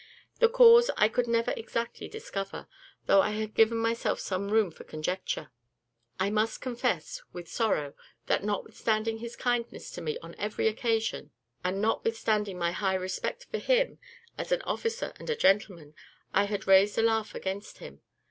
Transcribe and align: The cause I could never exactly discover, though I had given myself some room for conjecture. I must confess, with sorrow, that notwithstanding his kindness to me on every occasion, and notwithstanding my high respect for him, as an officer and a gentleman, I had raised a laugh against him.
The 0.39 0.49
cause 0.49 0.89
I 0.97 1.07
could 1.09 1.27
never 1.27 1.53
exactly 1.55 2.07
discover, 2.07 2.67
though 3.05 3.21
I 3.21 3.33
had 3.33 3.53
given 3.53 3.77
myself 3.77 4.19
some 4.19 4.49
room 4.49 4.71
for 4.71 4.83
conjecture. 4.83 5.51
I 6.19 6.31
must 6.31 6.59
confess, 6.59 7.21
with 7.33 7.47
sorrow, 7.47 7.93
that 8.25 8.43
notwithstanding 8.43 9.19
his 9.19 9.35
kindness 9.35 9.91
to 9.91 10.01
me 10.01 10.17
on 10.23 10.33
every 10.39 10.67
occasion, 10.67 11.29
and 11.63 11.83
notwithstanding 11.83 12.57
my 12.57 12.71
high 12.71 12.95
respect 12.95 13.45
for 13.51 13.59
him, 13.59 13.99
as 14.39 14.51
an 14.51 14.63
officer 14.63 15.13
and 15.17 15.29
a 15.29 15.35
gentleman, 15.35 15.93
I 16.33 16.45
had 16.45 16.65
raised 16.65 16.97
a 16.97 17.03
laugh 17.03 17.35
against 17.35 17.77
him. 17.77 18.01